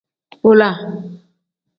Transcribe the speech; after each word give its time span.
Bola. 0.41 0.69